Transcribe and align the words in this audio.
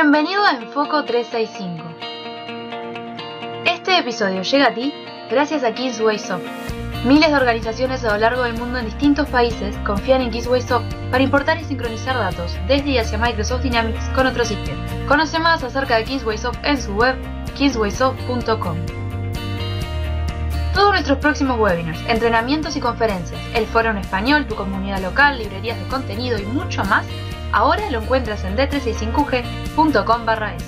Bienvenido 0.00 0.44
a 0.44 0.52
Enfoco 0.52 1.02
365. 1.02 1.84
Este 3.64 3.98
episodio 3.98 4.42
llega 4.42 4.68
a 4.68 4.72
ti 4.72 4.94
gracias 5.28 5.64
a 5.64 5.74
KissWaySoft. 5.74 6.44
Miles 7.04 7.30
de 7.30 7.36
organizaciones 7.36 8.04
a 8.04 8.12
lo 8.12 8.18
largo 8.18 8.44
del 8.44 8.54
mundo 8.54 8.78
en 8.78 8.84
distintos 8.84 9.28
países 9.28 9.76
confían 9.84 10.20
en 10.20 10.30
KissWaySoft 10.30 10.94
para 11.10 11.24
importar 11.24 11.58
y 11.58 11.64
sincronizar 11.64 12.16
datos 12.16 12.56
desde 12.68 12.90
y 12.90 12.98
hacia 12.98 13.18
Microsoft 13.18 13.62
Dynamics 13.62 14.08
con 14.14 14.28
otros 14.28 14.46
sistemas. 14.46 14.88
Conoce 15.08 15.40
más 15.40 15.64
acerca 15.64 15.96
de 15.96 16.04
KissWaySoft 16.04 16.64
en 16.64 16.80
su 16.80 16.94
web 16.94 17.16
kisswaysoft.com. 17.56 18.76
Todos 20.74 20.92
nuestros 20.92 21.18
próximos 21.18 21.58
webinars, 21.58 21.98
entrenamientos 22.06 22.76
y 22.76 22.80
conferencias, 22.80 23.40
el 23.52 23.66
foro 23.66 23.90
en 23.90 23.98
español, 23.98 24.46
tu 24.46 24.54
comunidad 24.54 25.00
local, 25.00 25.38
librerías 25.38 25.76
de 25.76 25.88
contenido 25.88 26.38
y 26.38 26.44
mucho 26.44 26.84
más, 26.84 27.04
ahora 27.52 27.90
lo 27.90 28.02
encuentras 28.02 28.44
en 28.44 28.56
d365g.com 28.56 30.28
es. 30.56 30.64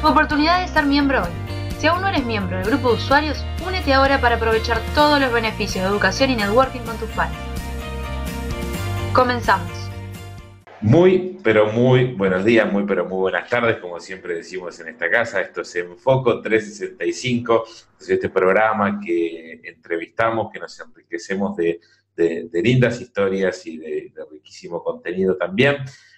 Tu 0.00 0.06
oportunidad 0.06 0.60
de 0.60 0.68
ser 0.68 0.86
miembro 0.86 1.22
hoy. 1.22 1.30
Si 1.78 1.86
aún 1.86 2.00
no 2.00 2.08
eres 2.08 2.24
miembro 2.24 2.56
del 2.58 2.66
grupo 2.66 2.88
de 2.90 2.94
usuarios, 2.96 3.44
únete 3.66 3.92
ahora 3.92 4.20
para 4.20 4.36
aprovechar 4.36 4.80
todos 4.94 5.20
los 5.20 5.32
beneficios 5.32 5.84
de 5.84 5.90
educación 5.90 6.30
y 6.30 6.36
networking 6.36 6.80
con 6.80 6.96
tus 6.98 7.10
pares. 7.10 7.36
Comenzamos. 9.12 9.70
Muy, 10.80 11.38
pero 11.42 11.72
muy 11.72 12.14
buenos 12.14 12.44
días, 12.44 12.72
muy, 12.72 12.84
pero 12.84 13.04
muy 13.04 13.18
buenas 13.18 13.48
tardes, 13.48 13.78
como 13.78 13.98
siempre 13.98 14.34
decimos 14.34 14.78
en 14.78 14.88
esta 14.88 15.10
casa. 15.10 15.40
Esto 15.40 15.62
es 15.62 15.74
Enfoco 15.74 16.40
365, 16.40 17.64
es 18.00 18.08
este 18.08 18.28
programa 18.28 19.00
que 19.04 19.60
entrevistamos, 19.64 20.52
que 20.52 20.60
nos 20.60 20.78
enriquecemos 20.78 21.56
de, 21.56 21.80
lindas 22.18 23.00
historias 23.00 23.66
y 23.66 23.78
de, 23.78 24.12
riquísimo 24.30 24.82
contenido 24.82 25.36
también. 25.36 25.76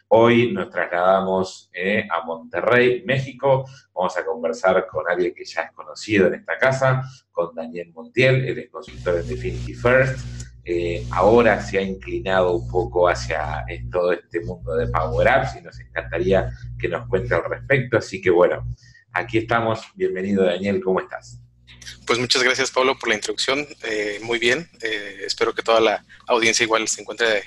Hoy 0.08 0.52
nos 0.52 0.70
trasladamos 0.70 1.70
eh, 1.72 2.08
a 2.10 2.24
Monterrey, 2.24 3.04
México. 3.06 3.64
Vamos 3.94 4.16
a 4.16 4.24
conversar 4.24 4.86
con 4.88 5.04
alguien 5.08 5.32
que 5.34 5.44
ya 5.44 5.62
es 5.62 5.72
conocido 5.72 6.26
en 6.26 6.34
esta 6.34 6.58
casa, 6.58 7.02
con 7.30 7.54
Daniel 7.54 7.92
Montiel, 7.92 8.58
es 8.58 8.70
consultor 8.70 9.20
en 9.20 9.28
Definity 9.28 9.74
First. 9.74 10.18
Eh, 10.64 11.06
ahora 11.12 11.60
se 11.60 11.78
ha 11.78 11.82
inclinado 11.82 12.56
un 12.56 12.68
poco 12.68 13.08
hacia 13.08 13.64
todo 13.90 14.12
este 14.12 14.40
mundo 14.40 14.74
de 14.74 14.88
Power 14.88 15.28
Apps 15.28 15.56
y 15.56 15.62
nos 15.62 15.78
encantaría 15.80 16.50
que 16.78 16.88
nos 16.88 17.06
cuente 17.06 17.34
al 17.34 17.44
respecto. 17.44 17.96
Así 17.96 18.20
que 18.20 18.30
bueno, 18.30 18.66
aquí 19.12 19.38
estamos. 19.38 19.84
Bienvenido 19.94 20.44
Daniel, 20.44 20.82
¿cómo 20.82 21.00
estás? 21.00 21.40
Pues 22.06 22.18
muchas 22.18 22.42
gracias 22.42 22.70
Pablo 22.70 22.98
por 22.98 23.08
la 23.08 23.14
introducción. 23.14 23.66
Eh, 23.82 24.18
muy 24.22 24.38
bien, 24.38 24.70
eh, 24.82 25.22
espero 25.24 25.54
que 25.54 25.62
toda 25.62 25.80
la 25.80 26.04
audiencia 26.26 26.64
igual 26.64 26.88
se 26.88 27.00
encuentre 27.00 27.44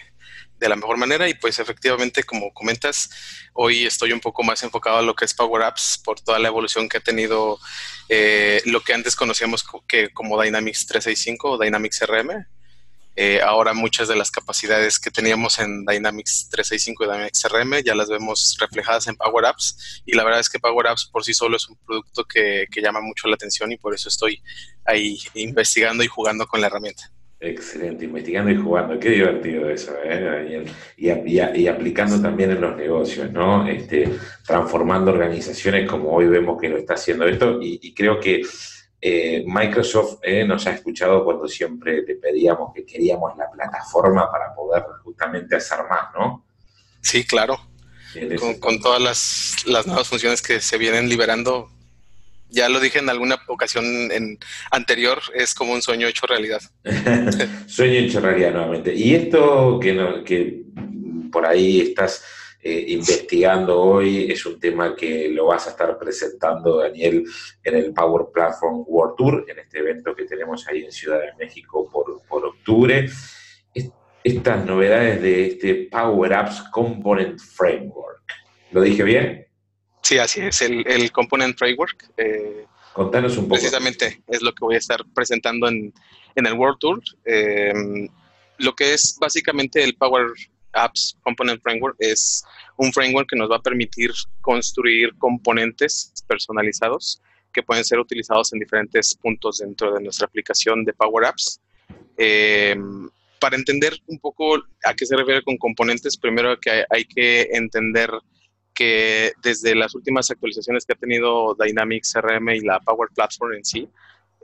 de, 0.60 0.70
la 0.70 0.78
mejor 0.78 0.98
manera. 0.98 1.28
Y 1.28 1.34
pues 1.34 1.60
efectivamente 1.60 2.24
como 2.24 2.54
comentas, 2.54 3.10
hoy 3.54 3.86
estoy 3.86 4.14
un 4.14 4.22
poco 4.22 4.44
más 4.44 4.64
enfocado 4.64 4.98
a 4.98 5.02
lo 5.02 5.16
que 5.16 5.26
es 5.26 5.34
Power 5.34 5.64
Apps 5.64 6.02
por 6.04 6.22
toda 6.22 6.40
la 6.40 6.48
evolución 6.48 6.88
que 6.88 6.98
ha 6.98 7.02
tenido 7.02 7.60
lo 8.66 8.82
que 8.82 8.94
antes 8.94 9.16
conocíamos 9.16 9.66
que 9.88 10.10
como 10.14 10.42
Dynamics 10.42 10.86
365 10.88 11.52
o 11.52 11.58
Dynamics 11.58 12.04
RM 12.08 12.46
eh, 13.16 13.42
ahora 13.42 13.74
muchas 13.74 14.08
de 14.08 14.16
las 14.16 14.32
capacidades 14.32 15.00
que 15.00 15.12
teníamos 15.12 15.60
en 15.60 15.86
Dynamics 15.86 16.50
365 16.50 17.04
y 17.04 17.08
Dynamics 17.08 17.48
RM 17.48 17.84
ya 17.84 17.94
las 17.94 18.10
vemos 18.10 18.58
reflejadas 18.60 19.08
en 19.08 19.16
Power 19.16 19.46
Apps 19.46 20.02
y 20.06 20.16
la 20.16 20.24
verdad 20.24 20.40
es 20.40 20.50
que 20.50 20.60
Power 20.60 20.88
Apps 20.88 21.10
por 21.12 21.24
sí 21.24 21.34
solo 21.34 21.58
es 21.58 21.70
un 21.70 21.78
producto 21.86 22.26
que, 22.26 22.68
llama 22.82 23.02
mucho 23.02 23.28
la 23.28 23.36
atención 23.36 23.72
y 23.72 23.78
por 23.78 23.94
eso 23.94 24.10
estoy 24.10 24.42
ahí 24.84 25.18
investigando 25.36 26.04
y 26.04 26.08
jugando 26.08 26.46
con 26.48 26.60
la 26.60 26.68
herramienta. 26.68 27.12
Excelente, 27.40 28.06
investigando 28.06 28.52
y 28.52 28.58
jugando, 28.58 29.00
qué 29.00 29.10
divertido 29.10 29.70
eso, 29.70 29.94
¿eh, 30.04 30.66
Y, 30.98 31.10
y, 31.10 31.68
aplicando 31.68 32.22
también 32.22 32.52
en 32.52 32.62
los 32.62 32.76
negocios, 32.76 33.32
¿no? 33.32 33.68
Este, 33.68 34.10
transformando 34.46 35.12
organizaciones 35.12 35.90
como 35.90 36.14
hoy 36.14 36.28
vemos 36.28 36.60
que 36.60 36.70
lo 36.70 36.78
está 36.78 36.96
haciendo 36.96 37.26
esto 37.26 37.60
y 37.62 37.94
creo 37.94 38.20
que 38.20 38.44
eh, 39.06 39.44
Microsoft 39.46 40.20
eh, 40.24 40.46
nos 40.46 40.66
ha 40.66 40.72
escuchado 40.72 41.26
cuando 41.26 41.46
siempre 41.46 42.04
le 42.04 42.16
pedíamos 42.16 42.74
que 42.74 42.86
queríamos 42.86 43.36
la 43.38 43.52
plataforma 43.52 44.32
para 44.32 44.56
poder 44.56 44.82
justamente 45.04 45.58
hacer 45.58 45.80
más, 45.90 46.14
¿no? 46.18 46.46
Sí, 47.02 47.26
claro. 47.26 47.60
Con, 48.62 48.80
todas 48.80 49.02
las, 49.66 49.86
nuevas 49.88 50.08
funciones 50.08 50.42
que 50.42 50.62
se 50.62 50.78
vienen 50.78 51.10
liberando, 51.10 51.70
ya 52.48 52.70
lo 52.70 52.80
dije 52.80 53.00
en 53.00 53.10
alguna 53.10 53.38
ocasión 53.48 53.84
en, 53.84 54.40
anterior, 54.72 55.20
es 55.34 55.54
como 55.54 55.74
un 55.74 55.82
sueño 55.82 56.08
hecho 56.08 56.26
realidad. 56.26 56.62
sueño 57.68 58.00
hecho 58.00 58.22
realidad 58.22 58.54
nuevamente. 58.54 58.96
Y 58.96 59.16
esto 59.16 59.82
que, 59.82 60.24
que 60.26 60.64
por 61.30 61.46
ahí 61.46 61.82
estás 61.82 62.24
eh, 62.64 62.86
investigando 62.88 63.80
hoy. 63.80 64.32
Es 64.32 64.46
un 64.46 64.60
tema 64.60 64.96
que 64.96 65.30
lo 65.30 65.48
vas 65.48 65.68
a 65.68 65.72
estar 65.72 65.98
presentando, 65.98 66.78
Daniel, 66.78 67.26
en 67.64 67.76
el 67.76 67.94
Power 67.94 68.28
Platform 68.34 68.84
World 68.88 69.16
Tour, 69.18 69.46
en 69.48 69.60
este 69.60 69.80
evento 69.80 70.16
que 70.16 70.26
tenemos 70.26 70.68
ahí 70.68 70.84
en 70.86 70.92
Ciudad 70.92 71.20
de 71.20 71.34
México 71.38 71.90
por, 71.92 72.22
por 72.28 72.46
octubre. 72.46 73.10
estas 74.24 74.66
novedades 74.66 75.22
de 75.22 75.48
este 75.48 75.90
Power 75.92 76.34
Apps 76.34 76.62
Component 76.72 77.40
Framework. 77.40 78.24
¿Lo 78.72 78.82
dije 78.82 79.04
bien? 79.04 79.46
Sí, 80.02 80.18
así 80.18 80.42
es, 80.42 80.62
el, 80.62 80.86
el 80.88 81.12
Component 81.12 81.58
Framework. 81.58 82.12
Eh, 82.18 82.66
Contanos 82.94 83.38
un 83.38 83.46
poco. 83.46 83.56
Precisamente 83.56 84.22
es 84.28 84.42
lo 84.42 84.54
que 84.54 84.64
voy 84.66 84.76
a 84.76 84.80
estar 84.80 85.02
presentando 85.14 85.68
en, 85.68 85.94
en 86.36 86.46
el 86.46 86.54
World 86.54 86.78
Tour. 86.80 87.02
Eh, 87.26 87.74
lo 88.60 88.74
que 88.76 88.94
es 88.94 89.18
básicamente 89.20 89.84
el 89.84 89.96
Power 89.96 90.28
Apps 90.74 91.18
Component 91.22 91.62
Framework 91.62 91.96
es 92.00 92.44
un 92.78 92.92
framework 92.92 93.30
que 93.30 93.36
nos 93.36 93.50
va 93.50 93.58
a 93.58 93.62
permitir 93.62 94.12
construir 94.42 95.16
componentes 95.18 96.14
personalizados 96.28 97.22
que 97.52 97.64
pueden 97.64 97.86
ser 97.86 98.00
utilizados 98.00 98.52
en 98.54 98.60
diferentes 98.60 99.16
puntos 99.16 99.60
dentro 99.60 99.94
de 99.94 100.02
nuestra 100.02 100.26
aplicación 100.26 100.84
de 100.84 100.94
Power 100.94 101.26
Apps. 101.26 101.62
Eh, 102.18 102.76
para 103.40 103.56
entender 103.56 103.94
un 104.08 104.20
poco 104.20 104.56
a 104.86 104.94
qué 104.94 105.06
se 105.06 105.16
refiere 105.16 105.44
con 105.44 105.58
componentes, 105.58 106.18
primero 106.18 106.60
que 106.60 106.86
hay 106.90 107.06
que 107.06 107.50
entender 107.52 108.10
que 108.74 109.34
desde 109.44 109.76
las 109.76 109.94
últimas 109.94 110.32
actualizaciones 110.32 110.86
que 110.86 110.94
ha 110.94 110.98
tenido 110.98 111.56
Dynamics 111.56 112.14
CRM 112.14 112.50
y 112.50 112.62
la 112.62 112.80
Power 112.80 113.10
Platform 113.14 113.54
en 113.54 113.66
sí, 113.66 113.90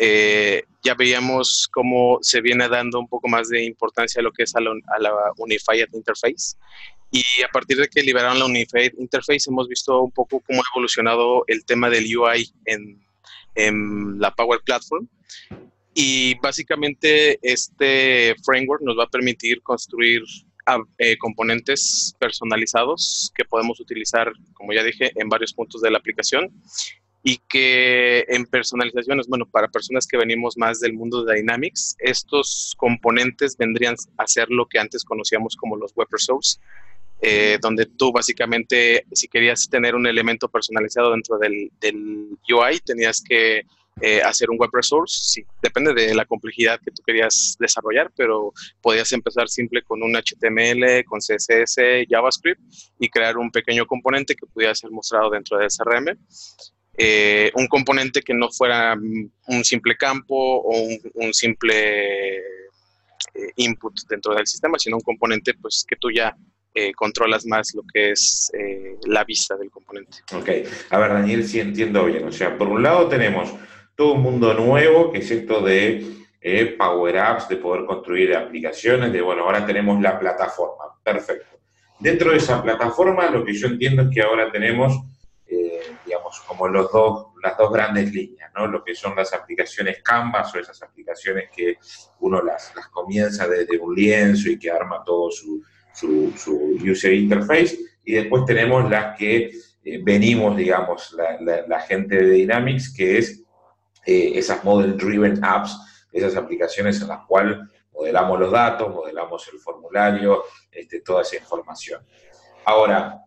eh, 0.01 0.63
ya 0.81 0.95
veíamos 0.95 1.67
cómo 1.73 2.19
se 2.21 2.39
viene 2.39 2.69
dando 2.69 3.01
un 3.01 3.07
poco 3.09 3.27
más 3.27 3.49
de 3.49 3.65
importancia 3.65 4.21
a 4.21 4.23
lo 4.23 4.31
que 4.31 4.43
es 4.43 4.55
a 4.55 4.61
la, 4.61 4.71
Unified 5.37 5.89
Interface. 5.91 6.55
Y 7.11 7.23
a 7.43 7.49
partir 7.49 7.77
de 7.77 7.87
que 7.89 8.01
liberaron 8.01 8.39
la 8.39 8.45
Unified 8.45 8.93
Interface, 8.97 9.49
hemos 9.49 9.67
visto 9.67 9.99
un 9.99 10.11
poco 10.11 10.39
cómo 10.39 10.61
ha 10.61 10.71
evolucionado 10.73 11.43
el 11.47 11.65
tema 11.65 11.89
del 11.89 12.05
UI 12.17 12.49
en, 12.65 12.97
la 14.19 14.33
Power 14.33 14.61
Platform. 14.63 15.05
Y 15.93 16.35
básicamente 16.35 17.38
este 17.41 18.35
framework 18.45 18.81
nos 18.81 18.97
va 18.97 19.03
a 19.03 19.09
permitir 19.09 19.61
construir 19.63 20.23
ah, 20.65 20.77
eh, 20.97 21.17
componentes 21.17 22.15
personalizados 22.19 23.33
que 23.35 23.43
podemos 23.43 23.81
utilizar, 23.81 24.31
como 24.53 24.71
ya 24.71 24.81
dije, 24.81 25.11
en 25.15 25.27
varios 25.27 25.53
puntos 25.53 25.81
de 25.81 25.91
la 25.91 25.97
aplicación 25.97 26.49
y 27.22 27.38
que 27.50 28.25
en 28.30 28.46
personalizaciones, 28.46 29.28
bueno, 29.28 29.46
para 29.46 29.68
personas 29.68 30.07
que 30.07 30.18
venimos 30.18 30.57
más 30.57 30.80
del 30.80 30.94
mundo 30.94 31.24
de 31.24 31.35
Dynamics, 31.35 31.96
estos 32.00 32.74
componentes 32.78 33.57
vendrían 33.57 33.96
a 34.18 34.28
ser 34.28 34.50
lo 34.50 34.66
que 34.66 34.80
antes 34.80 35.03
conocíamos 35.03 35.56
como 35.56 35.75
los 35.75 35.94
web 35.96 36.07
resources, 36.12 36.59
eh, 37.22 37.57
donde 37.62 37.85
tú 37.85 38.13
básicamente, 38.13 39.06
si 39.12 39.28
querías 39.28 39.68
tener 39.69 39.96
un 39.96 40.07
elemento 40.07 40.47
personalizado 40.47 41.12
dentro 41.12 41.38
del, 41.38 41.69
UI, 42.50 42.80
tenías 42.85 43.22
que 43.22 43.63
eh, 44.01 44.22
hacer 44.22 44.50
un 44.50 44.57
web 44.57 44.69
resource, 44.72 45.19
sí, 45.22 45.46
depende 45.62 45.94
de 45.94 46.16
la 46.16 46.24
complejidad 46.24 46.80
que 46.80 46.91
tú 46.91 47.03
querías 47.06 47.57
desarrollar, 47.59 48.09
pero 48.16 48.53
podías 48.81 49.12
empezar 49.12 49.50
simple 49.50 49.81
con 49.81 50.01
un 50.01 50.16
HTML, 50.16 51.03
con 51.03 51.19
CSS, 51.19 52.07
JavaScript 52.09 52.62
y 52.97 53.09
crear 53.09 53.38
un 53.38 53.51
pequeño 53.51 53.86
componente 53.86 54.36
que 54.36 54.46
pudiera 54.46 54.74
ser 54.74 54.90
mostrado 54.91 55.30
dentro 55.30 55.57
de 55.57 55.69
SRM. 55.69 56.18
Eh, 57.01 57.50
un 57.56 57.66
componente 57.68 58.22
que 58.22 58.34
no 58.34 58.50
fuera 58.51 58.94
un 58.94 59.63
simple 59.63 59.96
campo 59.96 60.36
o 60.36 60.86
un, 61.13 61.34
simple 61.34 62.40
eh, 62.40 62.42
input 63.56 63.94
dentro 64.10 64.36
del 64.36 64.46
sistema, 64.46 64.78
sino 64.78 64.98
un 64.98 65.01
componente 65.01 65.54
pues, 65.54 65.86
que 65.88 65.96
tú 65.96 66.12
ya 66.12 66.36
eh, 66.74 66.92
controlas 66.92 67.46
más 67.46 67.74
lo 67.74 67.84
que 67.94 68.12
es 68.12 68.51
la 69.06 69.24
vista 69.24 69.56
del 69.56 69.72
componente. 69.72 70.18
Ok, 70.34 70.50
a 70.90 71.00
ver 71.00 71.13
Daniel, 71.13 71.48
si 71.48 71.62
entiendo 71.62 72.04
bien, 72.04 72.28
o 72.28 72.34
sea, 72.34 72.57
por 72.57 72.68
un 72.68 72.84
lado 72.84 73.07
tenemos 73.07 73.54
todo 73.96 74.16
un 74.16 74.22
mundo 74.22 74.54
nuevo, 74.54 75.10
que 75.13 75.19
es 75.19 75.31
esto 75.31 75.62
de 75.62 76.06
Power 76.78 77.18
Apps, 77.18 77.48
de 77.48 77.56
poder 77.56 77.86
construir 77.86 78.36
aplicaciones, 78.36 79.13
de 79.13 79.22
bueno, 79.22 79.44
ahora 79.44 79.66
tenemos 79.66 80.01
la 80.01 80.19
plataforma, 80.19 80.84
perfecto. 81.01 81.60
Dentro 81.98 82.31
de 82.31 82.38
esa 82.38 82.62
plataforma, 82.62 83.30
lo 83.30 83.46
que 83.46 83.54
yo 83.54 83.68
entiendo 83.68 84.01
es 84.01 84.10
que 84.13 84.22
ahora 84.22 84.51
tenemos 84.51 85.00
digamos, 86.09 86.41
como 86.47 86.67
los 86.67 86.91
dos, 86.91 87.27
las 87.44 87.56
dos 87.56 87.71
grandes 87.71 88.11
líneas, 88.11 88.51
¿no? 88.56 88.65
Lo 88.65 88.83
que 88.83 88.95
son 88.95 89.15
las 89.15 89.31
aplicaciones 89.31 90.01
Canvas 90.01 90.53
o 90.56 90.59
esas 90.59 90.81
aplicaciones 90.81 91.50
que 91.56 91.77
uno 92.21 92.41
las, 92.41 92.73
las 92.75 92.88
comienza 92.88 93.47
desde 93.47 93.77
un 93.77 93.94
lienzo 93.94 94.50
y 94.50 94.57
que 94.57 94.71
arma 94.71 95.03
todo 95.06 95.29
su, 95.29 95.61
su, 95.94 96.79
user 96.81 97.13
interface, 97.13 97.77
y 98.03 98.13
después 98.13 98.44
tenemos 98.45 98.89
las 98.89 99.15
que 99.15 99.51
eh, 99.83 100.01
venimos, 100.03 100.57
digamos, 100.57 101.15
la, 101.15 101.79
gente 101.81 102.15
de 102.15 102.31
Dynamics, 102.31 102.91
que 102.91 103.19
es 103.19 103.44
eh, 104.07 104.31
esas 104.33 104.63
model-driven 104.63 105.44
apps, 105.44 105.77
esas 106.12 106.35
aplicaciones 106.35 107.00
en 107.01 107.09
las 107.09 107.19
cuales 107.27 107.57
modelamos 107.94 108.39
los 108.39 108.51
datos, 108.51 108.89
modelamos 108.91 109.47
el 109.53 109.59
formulario, 109.59 110.44
este, 110.71 111.01
toda 111.01 111.21
esa 111.21 111.35
información. 111.35 112.01
Ahora, 112.65 113.21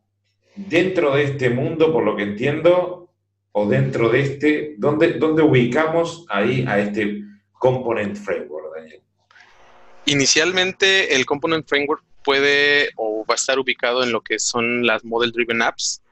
dentro 0.55 1.15
de 1.15 1.25
este 1.25 1.51
mundo, 1.51 1.93
por 1.93 2.05
lo 2.05 2.17
que 2.17 2.23
entiendo, 2.23 3.11
o 3.53 3.69
dentro 3.69 4.09
de 4.09 4.21
este, 4.21 4.75
¿dónde, 4.79 5.15
dónde 5.15 5.43
ubicamos 5.43 6.25
ahí 6.29 6.65
a 6.67 6.79
este 6.79 7.23
Component 7.53 8.17
Framework, 8.17 8.75
Daniel? 8.75 9.03
Inicialmente, 10.07 11.15
el 11.15 11.27
Component 11.27 11.67
Framework 11.69 12.03
puede 12.25 12.91
o 12.97 13.25
va 13.29 13.35
a 13.35 13.37
estar 13.37 13.59
ubicado 13.59 14.03
en 14.03 14.13
lo 14.13 14.21
que 14.21 14.39
son 14.39 14.87
las 14.87 15.05
Model 15.05 15.33
Driven 15.33 15.63
Apps, 15.63 16.03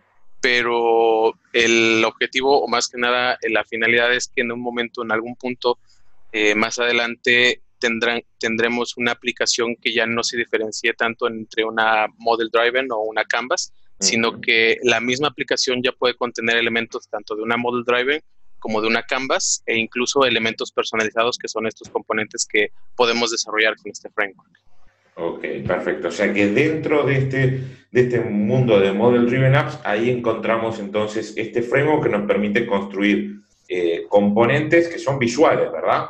pero 0.40 1.34
el 1.52 2.04
objetivo, 2.04 2.62
o 2.62 2.68
más 2.68 2.88
que 2.88 2.98
nada, 2.98 3.38
la 3.48 3.64
finalidad 3.64 4.12
es 4.14 4.30
que 4.34 4.42
en 4.42 4.52
un 4.52 4.60
momento, 4.60 5.02
en 5.02 5.12
algún 5.12 5.36
punto 5.36 5.78
eh, 6.32 6.54
más 6.54 6.78
adelante, 6.78 7.62
tendrán, 7.78 8.22
tendremos 8.38 8.96
una 8.96 9.12
aplicación 9.12 9.76
que 9.76 9.92
ya 9.92 10.06
no 10.06 10.22
se 10.22 10.36
diferencie 10.36 10.94
tanto 10.94 11.26
entre 11.26 11.64
una 11.64 12.06
Model 12.18 12.50
Driven 12.52 12.90
o 12.92 13.00
una 13.00 13.24
Canvas, 13.24 13.72
sino 14.00 14.40
que 14.40 14.78
la 14.82 15.00
misma 15.00 15.28
aplicación 15.28 15.82
ya 15.82 15.92
puede 15.92 16.14
contener 16.14 16.56
elementos 16.56 17.08
tanto 17.08 17.36
de 17.36 17.42
una 17.42 17.56
Model 17.56 17.84
Driven 17.84 18.22
como 18.58 18.80
de 18.80 18.88
una 18.88 19.02
Canvas 19.02 19.62
e 19.66 19.78
incluso 19.78 20.24
elementos 20.24 20.72
personalizados 20.72 21.38
que 21.38 21.48
son 21.48 21.66
estos 21.66 21.88
componentes 21.88 22.46
que 22.46 22.72
podemos 22.96 23.30
desarrollar 23.30 23.76
con 23.76 23.90
este 23.92 24.10
framework. 24.10 24.50
Ok, 25.16 25.44
perfecto. 25.66 26.08
O 26.08 26.10
sea 26.10 26.32
que 26.32 26.48
dentro 26.48 27.04
de 27.04 27.18
este, 27.18 27.38
de 27.90 28.00
este 28.00 28.20
mundo 28.20 28.80
de 28.80 28.92
Model 28.92 29.26
Driven 29.26 29.54
Apps, 29.54 29.78
ahí 29.84 30.08
encontramos 30.10 30.78
entonces 30.78 31.34
este 31.36 31.62
framework 31.62 32.04
que 32.04 32.08
nos 32.08 32.26
permite 32.26 32.66
construir 32.66 33.40
eh, 33.68 34.06
componentes 34.08 34.88
que 34.88 34.98
son 34.98 35.18
visuales, 35.18 35.70
¿verdad? 35.70 36.06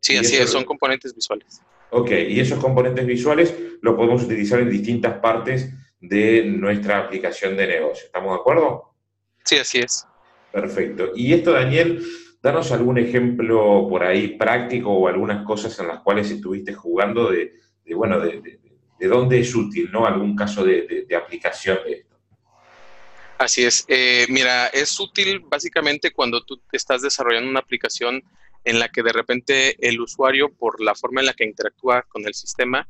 Sí, 0.00 0.16
así 0.16 0.36
es, 0.36 0.50
son 0.50 0.64
componentes 0.64 1.14
visuales. 1.14 1.60
Ok, 1.90 2.10
y 2.12 2.40
esos 2.40 2.58
componentes 2.58 3.04
visuales 3.04 3.54
los 3.82 3.94
podemos 3.94 4.22
utilizar 4.22 4.60
en 4.60 4.70
distintas 4.70 5.18
partes 5.18 5.70
de 6.00 6.44
nuestra 6.44 6.98
aplicación 6.98 7.56
de 7.56 7.66
negocio. 7.66 8.06
¿Estamos 8.06 8.34
de 8.34 8.40
acuerdo? 8.40 8.94
Sí, 9.44 9.56
así 9.56 9.78
es. 9.78 10.06
Perfecto. 10.52 11.12
Y 11.14 11.32
esto, 11.34 11.52
Daniel, 11.52 12.02
danos 12.42 12.72
algún 12.72 12.98
ejemplo 12.98 13.86
por 13.88 14.02
ahí 14.02 14.36
práctico 14.36 14.90
o 14.90 15.08
algunas 15.08 15.44
cosas 15.44 15.78
en 15.78 15.88
las 15.88 16.00
cuales 16.00 16.30
estuviste 16.30 16.74
jugando 16.74 17.30
de 17.30 17.60
de 17.90 17.96
bueno, 17.96 18.20
de, 18.20 19.08
dónde 19.08 19.40
es 19.40 19.54
útil, 19.54 19.90
¿no? 19.90 20.06
Algún 20.06 20.36
caso 20.36 20.64
de, 20.64 21.06
aplicación 21.16 21.78
de 21.84 21.92
esto. 21.92 22.16
Así 23.38 23.64
es. 23.64 23.84
Eh, 23.88 24.26
mira, 24.28 24.68
es 24.68 24.98
útil 25.00 25.40
básicamente 25.40 26.12
cuando 26.12 26.44
tú 26.44 26.62
estás 26.72 27.02
desarrollando 27.02 27.50
una 27.50 27.60
aplicación 27.60 28.22
en 28.64 28.78
la 28.78 28.90
que 28.90 29.02
de 29.02 29.12
repente 29.12 29.76
el 29.88 30.00
usuario, 30.00 30.52
por 30.52 30.80
la 30.80 30.94
forma 30.94 31.20
en 31.20 31.26
la 31.26 31.32
que 31.32 31.44
interactúa 31.44 32.02
con 32.02 32.26
el 32.26 32.34
sistema, 32.34 32.86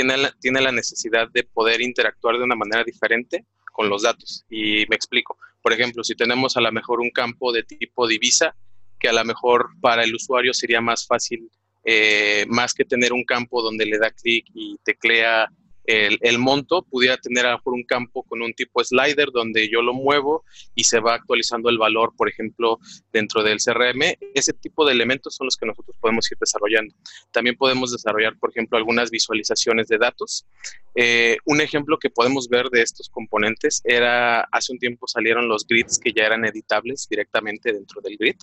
tiene 0.00 0.16
la, 0.16 0.32
tiene 0.40 0.60
la 0.62 0.72
necesidad 0.72 1.28
de 1.30 1.44
poder 1.44 1.82
interactuar 1.82 2.38
de 2.38 2.44
una 2.44 2.56
manera 2.56 2.84
diferente 2.84 3.44
con 3.72 3.88
los 3.88 4.02
datos. 4.02 4.44
Y 4.48 4.86
me 4.88 4.96
explico. 4.96 5.36
Por 5.60 5.72
ejemplo, 5.72 6.02
si 6.02 6.14
tenemos 6.14 6.56
a 6.56 6.60
lo 6.60 6.72
mejor 6.72 7.00
un 7.00 7.10
campo 7.10 7.52
de 7.52 7.64
tipo 7.64 8.08
divisa, 8.08 8.54
que 8.98 9.08
a 9.08 9.12
lo 9.12 9.24
mejor 9.24 9.70
para 9.80 10.02
el 10.04 10.14
usuario 10.14 10.54
sería 10.54 10.80
más 10.80 11.06
fácil 11.06 11.50
eh, 11.84 12.44
más 12.48 12.74
que 12.74 12.84
tener 12.84 13.12
un 13.12 13.24
campo 13.24 13.62
donde 13.62 13.86
le 13.86 13.98
da 13.98 14.10
clic 14.10 14.46
y 14.54 14.76
teclea 14.84 15.50
el, 15.90 16.38
monto, 16.38 16.82
pudiera 16.82 17.16
tener 17.16 17.46
a 17.46 17.52
lo 17.52 17.56
mejor 17.58 17.74
un 17.74 17.84
campo 17.84 18.22
con 18.22 18.42
un 18.42 18.52
tipo 18.52 18.82
slider 18.82 19.30
donde 19.32 19.68
yo 19.68 19.82
lo 19.82 19.92
muevo 19.92 20.44
y 20.74 20.84
se 20.84 21.00
va 21.00 21.14
actualizando 21.14 21.70
el 21.70 21.78
valor, 21.78 22.14
por 22.16 22.28
ejemplo, 22.28 22.78
dentro 23.12 23.42
del 23.42 23.58
CRM. 23.58 24.16
Ese 24.34 24.52
tipo 24.52 24.84
de 24.86 24.92
elementos 24.92 25.34
son 25.34 25.46
los 25.46 25.56
que 25.56 25.66
nosotros 25.66 25.96
podemos 26.00 26.30
ir 26.30 26.38
desarrollando. 26.38 26.94
También 27.32 27.56
podemos 27.56 27.92
desarrollar, 27.92 28.38
por 28.38 28.50
ejemplo, 28.50 28.78
algunas 28.78 29.10
visualizaciones 29.10 29.88
de 29.88 29.98
datos. 29.98 30.46
Eh, 30.94 31.38
un 31.44 31.60
ejemplo 31.60 31.98
que 31.98 32.10
podemos 32.10 32.48
ver 32.48 32.68
de 32.70 32.82
estos 32.82 33.08
componentes 33.08 33.80
era, 33.84 34.42
hace 34.52 34.72
un 34.72 34.78
tiempo 34.78 35.06
salieron 35.06 35.48
los 35.48 35.66
grids 35.66 35.98
que 35.98 36.12
ya 36.12 36.24
eran 36.24 36.44
editables 36.44 37.06
directamente 37.08 37.72
dentro 37.72 38.00
del 38.00 38.16
grid 38.16 38.36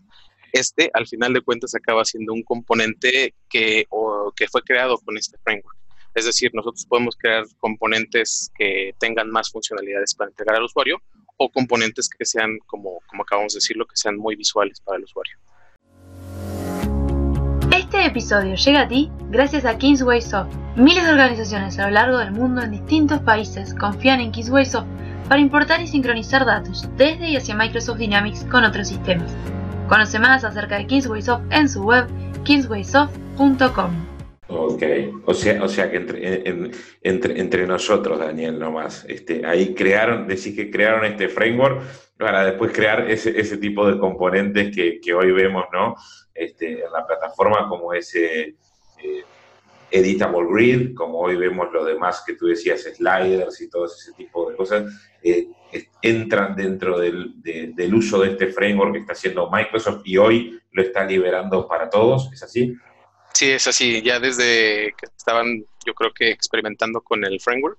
este 0.54 0.90
al 0.94 1.08
final 1.08 1.34
de 1.34 1.42
cuentas 1.42 1.76
acaba 1.76 2.06
siendo 2.06 2.34
un 2.34 2.44
componente 2.44 3.34
que, 3.50 3.86
que 4.36 4.48
fue 4.48 4.62
creado 4.62 4.98
con 5.00 5.18
este 5.18 5.38
framework. 5.40 5.78
Es 6.18 6.25
decir, 6.25 6.50
nosotros 6.56 6.84
podemos 6.90 7.16
crear 7.16 7.46
componentes 7.60 8.52
que 8.58 8.96
tengan 8.98 9.30
más 9.30 9.52
funcionalidades 9.52 10.16
para 10.16 10.31
entregar 10.31 10.56
al 10.56 10.64
usuario 10.64 11.00
o 11.38 11.48
componentes 11.52 12.10
que 12.10 12.25
sean, 12.25 12.58
como, 12.66 13.02
como 13.06 13.22
acabamos 13.22 13.54
de 13.54 13.58
decirlo, 13.58 13.86
que 13.86 13.96
sean 13.96 14.18
muy 14.18 14.36
visuales 14.36 14.81
para 14.81 14.98
el 14.98 15.04
usuario. 15.04 15.38
Este 17.72 18.04
episodio 18.04 18.56
llega 18.56 18.81
a 18.81 18.88
ti 18.88 19.12
gracias 19.30 19.64
a 19.66 19.78
Kingsway 19.78 20.19
Soft. 20.19 20.56
Miles 20.75 21.06
de 21.06 21.12
organizaciones 21.12 21.78
a 21.78 21.86
lo 21.86 21.92
largo 21.92 22.18
del 22.18 22.31
mundo 22.31 22.63
en 22.63 22.72
distintos 22.72 23.20
países 23.20 23.75
confían 23.75 24.20
en 24.20 24.31
Kingsway 24.31 24.66
Soft 24.66 24.88
para 25.30 25.40
importar 25.40 25.81
y 25.81 25.88
sincronizar 25.88 26.48
datos 26.48 26.90
desde 26.98 27.30
y 27.30 27.38
hacia 27.38 27.54
Microsoft 27.54 28.00
Dynamics 28.00 28.44
con 28.46 28.63
otros 28.63 28.88
sistemas. 28.88 29.31
Conoce 29.88 30.18
más 30.18 30.44
acerca 30.44 30.80
de 30.80 30.88
Kingswaysoft 30.88 31.44
en 31.52 31.70
su 31.70 31.84
web 31.84 32.08
kingswaysoft.com. 32.44 34.17
Ok, 34.50 34.84
o 35.26 35.34
sea, 35.34 35.62
o 35.62 35.68
sea 35.68 35.92
que 35.92 35.98
entre, 35.98 37.40
entre, 37.40 37.68
nosotros, 37.68 38.18
Daniel, 38.18 38.58
nomás, 38.58 39.06
este, 39.10 39.46
ahí 39.46 39.74
crearon, 39.74 40.26
decís 40.26 40.56
que 40.56 40.72
crearon 40.72 41.04
este 41.04 41.28
framework 41.28 41.82
para 42.18 42.46
después 42.46 42.72
crear 42.72 43.12
ese, 43.12 43.38
ese 43.40 43.58
tipo 43.58 43.86
de 43.86 44.00
componentes 44.00 44.74
que, 44.74 45.02
que, 45.02 45.14
hoy 45.14 45.32
vemos, 45.32 45.66
¿no? 45.74 45.96
Este, 46.34 46.84
en 46.86 46.92
la 46.92 47.06
plataforma 47.06 47.68
como 47.68 47.94
ese 47.94 48.56
eh, 49.04 49.24
Editable 49.92 50.48
Grid, 50.50 50.96
como 50.96 51.20
hoy 51.20 51.36
vemos 51.36 51.72
lo 51.72 51.84
demás 51.84 52.24
que 52.26 52.34
tú 52.34 52.48
decías, 52.48 52.84
sliders 52.84 53.62
y 53.62 53.70
todo 53.70 53.86
ese 53.86 54.14
tipo 54.14 54.50
de 54.50 54.56
cosas, 54.56 54.86
eh, 55.24 55.48
entran 56.02 56.56
dentro 56.56 57.00
del, 57.00 57.34
uso 57.94 58.22
de 58.22 58.32
este 58.32 58.48
framework 58.48 58.94
que 58.94 59.00
está 59.00 59.14
haciendo 59.14 59.50
Microsoft 59.50 60.02
y 60.06 60.18
hoy 60.18 60.60
lo 60.72 60.82
está 60.82 61.06
liberando 61.06 61.68
para 61.68 61.90
todos, 61.90 62.32
¿es 62.34 62.44
así? 62.44 62.76
Sí, 63.38 63.51
es 63.51 63.68
así. 63.68 64.01
Ya 64.01 64.19
desde 64.19 64.95
que 64.98 65.06
estaban, 65.16 65.63
yo 65.86 65.94
creo 65.94 66.12
que 66.12 66.31
experimentando 66.31 67.01
con 67.01 67.24
el 67.24 67.39
framework, 67.39 67.78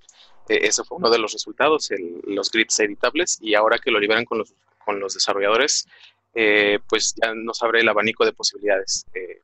eh, 0.49 0.61
eso 0.63 0.85
fue 0.85 0.99
uno 0.99 1.11
de 1.11 1.19
los 1.19 1.33
resultados, 1.33 1.91
los 2.29 2.53
grids 2.53 2.79
editables, 2.79 3.39
y 3.41 3.57
ahora 3.57 3.81
que 3.81 3.91
lo 3.91 3.99
liberan 3.99 4.25
con 4.25 4.39
los, 4.39 4.55
con 4.85 5.01
los 5.01 5.15
desarrolladores, 5.15 5.89
eh, 6.33 6.79
pues 6.89 7.13
ya 7.21 7.35
nos 7.35 7.61
abre 7.65 7.81
el 7.81 7.89
abanico 7.89 8.25
de 8.25 8.33
posibilidades. 8.35 9.05
Eh, 9.13 9.43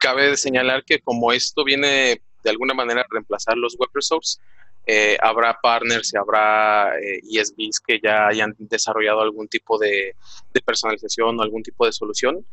cabe 0.00 0.36
señalar 0.36 0.84
que 0.84 0.98
como 0.98 1.30
esto 1.30 1.62
viene 1.62 2.20
de 2.42 2.50
alguna 2.50 2.74
manera 2.74 3.02
a 3.02 3.06
reemplazar 3.08 3.56
los 3.56 3.76
web 3.78 3.90
resources, 3.94 4.40
eh, 4.84 5.16
habrá 5.22 5.60
partners 5.62 6.12
y 6.12 6.16
habrá 6.16 6.92
ESBs 6.98 7.78
que 7.78 8.00
ya 8.02 8.26
hayan 8.26 8.56
desarrollado 8.58 9.20
algún 9.20 9.46
tipo 9.46 9.78
de, 9.78 10.16
personalización 10.66 11.38
o 11.38 11.42
algún 11.44 11.62
tipo 11.62 11.86
de 11.86 11.92
solución 11.92 12.44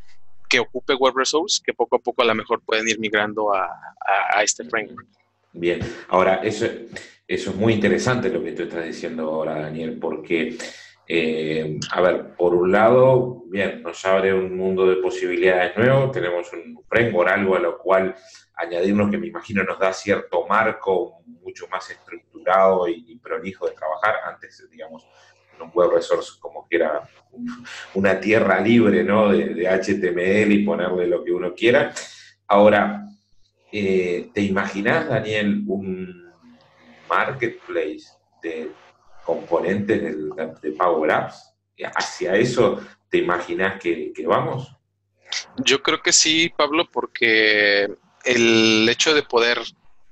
que 0.47 0.59
ocupe 0.59 0.93
Web 0.93 1.15
Resource, 1.17 1.61
que 1.63 1.73
poco 1.73 1.97
a 1.97 1.99
poco 1.99 2.21
a 2.21 2.25
lo 2.25 2.35
mejor 2.35 2.61
pueden 2.61 2.87
ir 2.87 2.99
migrando 2.99 3.53
a, 3.53 3.69
este 4.43 4.63
framework. 4.65 5.07
Bien, 5.53 5.79
ahora 6.09 6.35
eso, 6.43 6.67
eso 7.27 7.49
es 7.49 7.55
muy 7.55 7.73
interesante 7.73 8.29
lo 8.29 8.43
que 8.43 8.51
tú 8.51 8.63
estás 8.63 8.85
diciendo 8.85 9.23
ahora, 9.23 9.59
Daniel, 9.59 9.97
porque, 9.99 10.57
eh, 11.07 11.79
a 11.91 12.01
ver, 12.01 12.35
por 12.35 12.53
un 12.53 12.71
lado, 12.71 13.43
bien, 13.47 13.81
nos 13.81 14.05
abre 14.05 14.33
un 14.33 14.55
mundo 14.55 14.87
de 14.87 14.97
posibilidades 14.97 15.75
nuevos, 15.75 16.11
tenemos 16.11 16.51
un 16.53 16.83
framework, 16.87 17.31
algo 17.31 17.55
a 17.55 17.59
lo 17.59 17.77
cual 17.79 18.15
añadirnos 18.57 19.09
que 19.09 19.17
me 19.17 19.27
imagino 19.27 19.63
nos 19.63 19.79
da 19.79 19.93
cierto 19.93 20.45
marco 20.47 21.21
mucho 21.25 21.67
más 21.69 21.89
estructurado 21.89 22.87
y, 22.87 23.17
prolijo 23.19 23.67
de 23.67 23.73
trabajar. 23.73 24.15
Antes, 24.25 24.67
digamos, 24.69 25.05
un 25.61 25.71
web 25.73 25.91
resource 25.91 26.33
como 26.39 26.67
que 26.67 26.77
era 26.77 27.07
una 27.93 28.19
tierra 28.19 28.59
libre 28.59 29.03
¿no? 29.03 29.29
de, 29.29 29.67
HTML 29.67 30.51
y 30.51 30.65
ponerle 30.65 31.07
lo 31.07 31.23
que 31.23 31.31
uno 31.31 31.53
quiera. 31.53 31.93
Ahora, 32.47 33.05
eh, 33.71 34.29
¿te 34.33 34.41
imaginas, 34.41 35.07
Daniel, 35.07 35.63
un 35.67 36.31
marketplace 37.09 38.05
de 38.41 38.71
componentes 39.25 40.01
de, 40.61 40.71
Power 40.71 41.11
Apps? 41.11 41.53
¿Hacia 41.95 42.35
eso 42.35 42.81
te 43.09 43.19
imaginas 43.19 43.79
que 43.79 44.13
vamos? 44.25 44.77
Yo 45.57 45.81
creo 45.81 46.01
que 46.01 46.13
sí, 46.13 46.51
Pablo, 46.55 46.89
porque 46.91 47.87
el 48.23 48.87
hecho 48.89 49.13
de 49.13 49.23
poder 49.23 49.59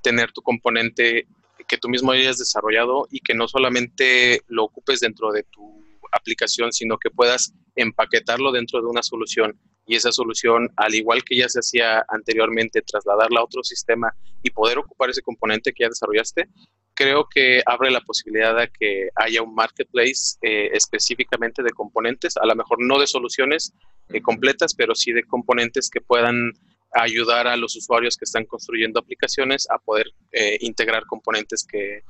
tener 0.02 0.32
tu 0.32 0.42
componente 0.42 1.26
que 1.66 1.78
tú 1.78 1.88
mismo 1.88 2.12
hayas 2.12 2.38
desarrollado 2.38 3.06
y 3.10 3.20
que 3.20 3.34
no 3.34 3.48
solamente 3.48 4.42
lo 4.48 4.64
ocupes 4.64 5.00
dentro 5.00 5.32
de 5.32 5.42
tu 5.44 5.84
aplicación, 6.12 6.72
sino 6.72 6.98
que 6.98 7.10
puedas 7.10 7.52
empaquetarlo 7.74 8.52
dentro 8.52 8.80
de 8.80 8.86
una 8.86 9.02
solución. 9.02 9.58
Y 9.86 9.94
esa 9.94 10.10
solución, 10.10 10.68
al 10.76 10.94
igual 10.94 11.22
que 11.22 11.36
ya 11.36 11.48
se 11.48 11.60
hacía 11.60 12.04
anteriormente, 12.08 12.82
trasladarla 12.82 13.40
a 13.40 13.44
otro 13.44 13.62
sistema 13.62 14.12
y 14.42 14.50
poder 14.50 14.78
ocupar 14.78 15.10
ese 15.10 15.22
componente 15.22 15.72
que 15.72 15.84
ya 15.84 15.88
desarrollaste, 15.88 16.48
creo 16.94 17.28
que 17.28 17.62
abre 17.66 17.90
la 17.90 18.00
posibilidad 18.00 18.56
de 18.56 18.68
que 18.68 19.10
haya 19.14 19.42
un 19.42 19.54
marketplace 19.54 20.38
eh, 20.42 20.70
específicamente 20.72 21.62
de 21.62 21.70
componentes, 21.70 22.36
a 22.36 22.46
lo 22.46 22.56
mejor 22.56 22.78
no 22.80 22.98
de 22.98 23.06
soluciones 23.06 23.72
eh, 24.08 24.20
completas, 24.22 24.74
pero 24.74 24.94
sí 24.94 25.12
de 25.12 25.22
componentes 25.22 25.90
que 25.90 26.00
puedan 26.00 26.52
ayudar 26.92 27.46
a 27.46 27.56
los 27.56 27.76
usuarios 27.76 28.16
que 28.16 28.24
están 28.24 28.44
construyendo 28.44 29.00
aplicaciones 29.00 29.66
a 29.70 29.78
poder 29.78 30.06
eh, 30.32 30.56
integrar 30.60 31.04
componentes 31.06 31.66
que, 31.66 32.02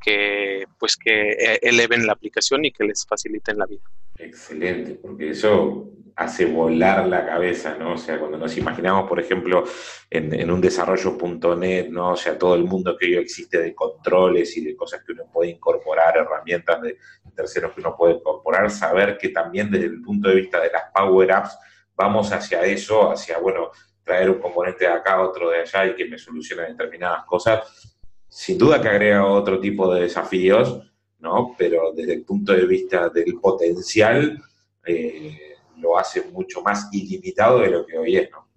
que, 0.00 0.64
pues, 0.78 0.96
que 0.96 1.58
eleven 1.62 2.06
la 2.06 2.12
aplicación 2.12 2.64
y 2.64 2.72
que 2.72 2.84
les 2.84 3.04
faciliten 3.06 3.58
la 3.58 3.66
vida. 3.66 3.82
Excelente, 4.16 4.94
porque 4.94 5.30
eso 5.30 5.92
hace 6.16 6.44
volar 6.44 7.06
la 7.06 7.24
cabeza, 7.24 7.76
¿no? 7.78 7.94
O 7.94 7.96
sea, 7.96 8.18
cuando 8.18 8.36
nos 8.36 8.56
imaginamos, 8.58 9.08
por 9.08 9.18
ejemplo, 9.18 9.64
en, 10.10 10.50
un 10.50 10.60
desarrollo.net, 10.60 11.88
¿no? 11.88 12.12
O 12.12 12.16
sea, 12.16 12.36
todo 12.38 12.54
el 12.54 12.64
mundo 12.64 12.96
que 12.96 13.06
hoy 13.06 13.16
existe 13.16 13.58
de 13.58 13.74
controles 13.74 14.54
y 14.58 14.64
de 14.64 14.76
cosas 14.76 15.02
que 15.02 15.12
uno 15.12 15.24
puede 15.32 15.50
incorporar, 15.50 16.18
herramientas 16.18 16.82
de 16.82 16.98
terceros 17.34 17.72
que 17.72 17.80
uno 17.80 17.96
puede 17.96 18.14
incorporar, 18.14 18.70
saber 18.70 19.16
que 19.16 19.30
también 19.30 19.70
desde 19.70 19.86
el 19.86 20.02
punto 20.02 20.28
de 20.28 20.34
vista 20.34 20.60
de 20.60 20.70
las 20.70 20.84
Power 20.94 21.32
Apps 21.32 21.56
vamos 21.94 22.30
hacia 22.32 22.64
eso, 22.64 23.10
hacia, 23.10 23.38
bueno, 23.38 23.70
traer 24.10 24.28
un 24.28 24.40
componente 24.40 24.86
de 24.86 24.90
acá, 24.90 25.22
otro 25.22 25.50
de 25.50 25.60
allá 25.60 25.86
y 25.86 25.94
que 25.94 26.04
me 26.04 26.18
solucione 26.18 26.62
determinadas 26.62 27.24
cosas, 27.26 27.94
sin 28.28 28.58
duda 28.58 28.82
que 28.82 28.88
agrega 28.88 29.24
otro 29.24 29.60
tipo 29.60 29.94
de 29.94 30.02
desafíos, 30.02 30.82
¿no? 31.20 31.54
Pero 31.56 31.92
desde 31.94 32.14
el 32.14 32.24
punto 32.24 32.52
de 32.52 32.66
vista 32.66 33.08
del 33.08 33.38
potencial, 33.40 34.42
eh, 34.84 35.54
lo 35.76 35.96
hace 35.96 36.22
mucho 36.22 36.60
más 36.60 36.88
ilimitado 36.92 37.60
de 37.60 37.70
lo 37.70 37.86
que 37.86 37.98
hoy 37.98 38.16
es, 38.16 38.28
¿no? 38.32 38.48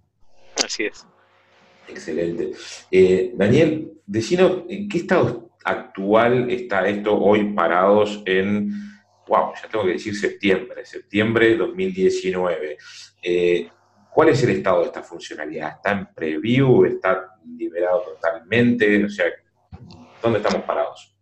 Así 0.65 0.85
es. 0.85 1.05
Excelente. 1.87 2.53
Eh, 2.89 3.31
Daniel, 3.35 3.93
decinos, 4.07 4.63
¿en 4.67 4.89
qué 4.89 4.97
estado 4.97 5.51
actual 5.63 6.49
está 6.49 6.87
esto 6.87 7.15
hoy 7.15 7.53
parados 7.53 8.23
en, 8.25 8.71
wow, 9.27 9.53
ya 9.61 9.69
tengo 9.69 9.85
que 9.85 9.91
decir 9.91 10.15
septiembre, 10.15 10.83
septiembre 10.83 11.49
de 11.49 11.57
2019? 11.57 12.77
Eh, 13.21 13.69
¿Cuál 14.13 14.29
es 14.29 14.43
el 14.43 14.51
estado 14.51 14.81
de 14.81 14.85
esta 14.87 15.01
funcionalidad? 15.01 15.77
¿Está 15.77 15.91
en 15.91 16.05
preview? 16.13 16.85
¿Está 16.85 17.35
liberado 17.57 18.01
totalmente? 18.01 19.03
O 19.03 19.09
sea, 19.09 19.25
¿dónde 20.21 20.37
estamos 20.39 20.63
parados? 20.63 21.13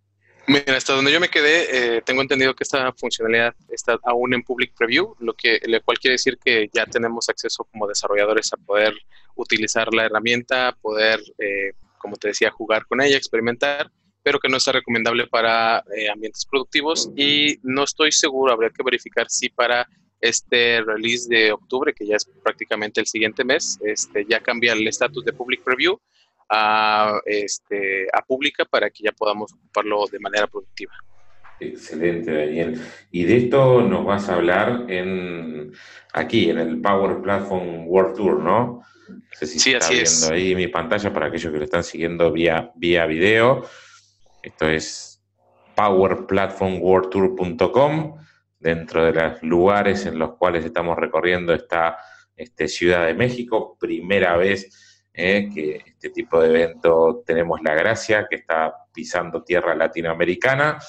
Mira, 0.48 0.76
hasta 0.76 0.94
donde 0.94 1.12
yo 1.12 1.20
me 1.20 1.30
quedé, 1.30 1.96
eh, 1.98 2.02
tengo 2.02 2.22
entendido 2.22 2.54
que 2.54 2.64
esta 2.64 2.92
funcionalidad 2.94 3.56
está 3.70 3.98
aún 4.04 4.34
en 4.34 4.44
public 4.44 4.74
preview, 4.76 5.16
lo 5.20 5.34
que 5.34 5.62
lo 5.66 5.82
cual 5.84 6.00
quiere 6.00 6.16
decir 6.16 6.38
que 6.44 6.70
ya 6.74 6.86
tenemos 6.86 7.30
acceso 7.30 7.64
como 7.72 7.88
desarrolladores 7.88 8.52
a 8.52 8.58
poder 8.58 8.94
utilizar 9.36 9.94
la 9.94 10.06
herramienta, 10.06 10.76
poder, 10.82 11.22
eh, 11.38 11.72
como 11.98 12.18
te 12.18 12.30
decía, 12.30 12.52
jugar 12.52 12.86
con 12.88 13.02
ella, 13.02 13.16
experimentar, 13.16 13.90
pero 14.24 14.40
que 14.40 14.50
no 14.50 14.58
está 14.58 14.74
recomendable 14.74 15.28
para 15.28 15.84
eh, 15.96 16.10
ambientes 16.10 16.46
productivos 16.46 17.10
y 17.16 17.58
no 17.64 17.84
estoy 17.84 18.12
seguro, 18.12 18.52
habría 18.52 18.72
que 18.72 18.84
verificar 18.84 19.30
si 19.30 19.50
para 19.50 19.88
este 20.22 20.82
release 20.82 21.28
de 21.28 21.52
octubre, 21.52 21.94
que 21.94 22.06
ya 22.06 22.16
es 22.16 22.26
prácticamente 22.44 23.02
el 23.02 23.08
siguiente 23.08 23.44
mes, 23.44 23.80
este, 23.84 24.26
ya 24.30 24.40
cambia 24.40 24.74
el 24.74 24.88
estatus 24.88 25.26
de 25.26 25.34
public 25.34 25.64
preview 25.64 26.00
a, 26.50 27.20
este, 27.26 28.08
a 28.14 28.22
pública 28.22 28.66
para 28.66 28.90
que 28.90 29.04
ya 29.04 29.12
podamos 29.12 29.54
ocuparlo 29.54 30.06
de 30.08 30.20
manera 30.20 30.48
productiva. 30.48 30.94
Excelente, 31.60 32.32
Daniel. 32.32 32.82
Y 33.12 33.24
de 33.24 33.38
esto 33.38 33.82
nos 33.82 34.06
vas 34.06 34.30
a 34.30 34.36
hablar 34.36 34.86
en 34.90 35.74
aquí, 36.14 36.50
en 36.50 36.60
el 36.60 36.80
Power 36.82 37.22
Platform 37.22 37.88
World 37.88 38.16
Tour, 38.16 38.40
¿no? 38.40 38.84
No 39.08 39.22
sé 39.32 39.46
si 39.46 39.60
sí, 39.60 39.74
está 39.74 39.90
viendo 39.90 40.34
ahí 40.34 40.56
mi 40.56 40.68
pantalla 40.68 41.14
para 41.14 41.28
aquellos 41.28 41.52
que 41.52 41.60
lo 41.60 41.66
están 41.66 41.84
siguiendo 41.84 42.32
vía, 42.32 42.72
vía 42.76 43.06
video. 43.06 43.64
Esto 44.42 44.68
es 44.68 45.22
powerplatformworldtour.com. 45.76 48.18
Dentro 48.62 49.04
de 49.04 49.12
los 49.12 49.42
lugares 49.42 50.06
en 50.06 50.20
los 50.20 50.38
cuales 50.38 50.64
estamos 50.64 50.96
recorriendo 50.96 51.52
está 51.52 51.98
este, 52.36 52.68
Ciudad 52.68 53.08
de 53.08 53.16
México, 53.16 53.76
primera 53.80 54.38
vez 54.38 55.08
¿eh? 55.14 55.50
que 55.54 55.84
este 55.86 56.10
tipo 56.10 56.40
de 56.40 56.50
evento 56.50 57.24
tenemos 57.26 57.60
la 57.64 57.74
gracia, 57.74 58.28
que 58.30 58.38
está 58.38 58.74
pisando 58.94 59.44
tierra 59.44 59.76
latinoamericana. 59.76 60.80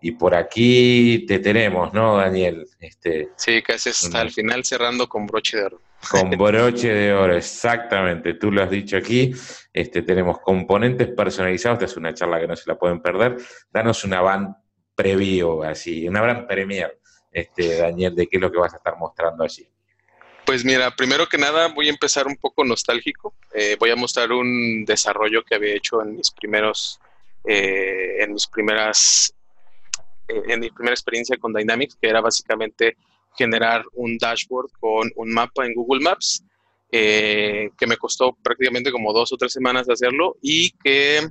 Y 0.00 0.12
por 0.12 0.34
aquí 0.34 1.24
te 1.26 1.40
tenemos, 1.40 1.92
¿no, 1.92 2.18
Daniel? 2.18 2.64
Este, 2.78 3.30
sí, 3.36 3.62
casi 3.62 3.88
hasta 3.88 4.22
el 4.22 4.30
final 4.30 4.64
cerrando 4.64 5.08
con 5.08 5.26
broche 5.26 5.56
de 5.56 5.64
oro. 5.64 5.80
Con 6.08 6.30
broche 6.30 6.92
de 6.92 7.12
oro, 7.12 7.34
exactamente. 7.34 8.34
Tú 8.34 8.52
lo 8.52 8.62
has 8.62 8.70
dicho 8.70 8.96
aquí. 8.96 9.32
Este, 9.72 10.02
tenemos 10.02 10.38
componentes 10.38 11.08
personalizados. 11.08 11.78
Esta 11.78 11.86
es 11.86 11.96
una 11.96 12.14
charla 12.14 12.38
que 12.38 12.46
no 12.46 12.54
se 12.54 12.70
la 12.70 12.78
pueden 12.78 13.02
perder. 13.02 13.38
Danos 13.70 14.04
una 14.04 14.20
van 14.20 14.54
preview, 14.94 15.62
así, 15.62 16.08
una 16.08 16.20
van 16.20 16.46
premier, 16.46 16.97
este, 17.38 17.76
Daniel, 17.76 18.14
de 18.14 18.26
qué 18.26 18.36
es 18.36 18.40
lo 18.40 18.50
que 18.50 18.58
vas 18.58 18.74
a 18.74 18.78
estar 18.78 18.96
mostrando 18.96 19.44
allí. 19.44 19.66
Pues 20.48 20.64
mira, 20.64 20.90
primero 20.90 21.28
que 21.28 21.36
nada 21.36 21.68
voy 21.68 21.88
a 21.88 21.90
empezar 21.90 22.26
un 22.26 22.36
poco 22.36 22.64
nostálgico. 22.64 23.34
Eh, 23.52 23.76
voy 23.78 23.90
a 23.90 23.96
mostrar 23.96 24.32
un 24.32 24.82
desarrollo 24.86 25.44
que 25.44 25.54
había 25.54 25.74
hecho 25.74 26.00
en 26.02 26.16
mis 26.16 26.30
primeros, 26.30 26.98
eh, 27.44 28.16
en 28.20 28.32
mis 28.32 28.46
primeras, 28.46 29.34
eh, 30.26 30.42
en 30.48 30.60
mi 30.60 30.70
primera 30.70 30.94
experiencia 30.94 31.36
con 31.36 31.52
Dynamics, 31.52 31.98
que 32.00 32.08
era 32.08 32.22
básicamente 32.22 32.96
generar 33.36 33.84
un 33.92 34.16
dashboard 34.16 34.70
con 34.80 35.10
un 35.16 35.30
mapa 35.34 35.66
en 35.66 35.74
Google 35.74 36.00
Maps, 36.00 36.42
que 36.90 37.86
me 37.86 37.98
costó 37.98 38.34
prácticamente 38.42 38.90
como 38.90 39.12
dos 39.12 39.30
o 39.34 39.36
tres 39.36 39.52
semanas 39.52 39.90
hacerlo 39.90 40.38
y 40.40 40.70
que 40.82 41.28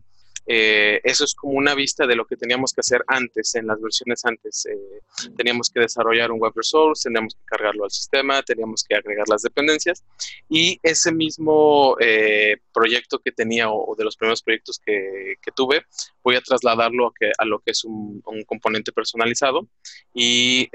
eh, 0.50 1.02
eso 1.04 1.26
es 1.26 1.36
como 1.36 1.54
una 1.54 1.76
vista 1.76 2.08
de 2.08 2.16
lo 2.16 2.26
que 2.26 2.38
teníamos 2.38 2.72
que 2.72 2.80
hacer 2.80 3.04
antes, 3.08 3.54
en 3.56 3.68
las 3.68 3.82
versiones 3.82 4.24
antes. 4.24 4.66
Eh, 4.66 5.02
teníamos 5.36 5.70
que 5.70 5.82
desarrollar 5.82 6.32
un 6.32 6.40
web 6.40 6.54
resource, 6.56 7.04
teníamos 7.04 7.36
que 7.36 7.42
cargarlo 7.44 7.84
al 7.84 7.92
sistema, 7.92 8.42
teníamos 8.42 8.86
que 8.88 8.96
agregar 8.96 9.28
las 9.28 9.42
dependencias 9.42 10.06
y 10.50 10.80
ese 10.82 11.12
mismo 11.12 11.98
eh, 12.00 12.58
proyecto 12.74 13.20
que 13.20 13.34
tenía 13.34 13.70
o, 13.70 13.94
de 13.98 14.06
los 14.06 14.16
primeros 14.16 14.42
proyectos 14.42 14.80
que, 14.80 15.36
tuve, 15.54 15.86
voy 16.24 16.36
a 16.36 16.42
trasladarlo 16.42 17.08
a, 17.08 17.14
que, 17.20 17.32
a 17.38 17.44
lo 17.44 17.60
que 17.60 17.72
es 17.72 17.84
un, 17.84 18.22
componente 18.46 18.92
personalizado 18.92 19.68
y 20.14 20.70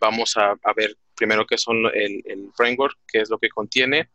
vamos 0.00 0.36
a, 0.36 0.56
ver 0.74 0.96
primero 1.14 1.46
qué 1.46 1.58
son 1.58 1.86
el, 1.94 2.22
el 2.24 2.50
framework, 2.56 2.98
qué 3.06 3.20
es 3.20 3.30
lo 3.30 3.38
que 3.38 3.48
contiene, 3.48 4.08